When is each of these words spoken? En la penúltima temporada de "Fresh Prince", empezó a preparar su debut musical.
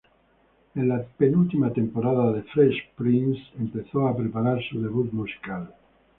En 0.73 0.87
la 0.89 1.03
penúltima 1.03 1.71
temporada 1.71 2.31
de 2.33 2.41
"Fresh 2.41 2.89
Prince", 2.95 3.39
empezó 3.59 4.07
a 4.07 4.17
preparar 4.17 4.59
su 4.67 4.81
debut 4.81 5.11
musical. 5.11 5.75